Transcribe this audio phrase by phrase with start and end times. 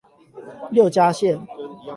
[0.71, 1.45] 六家線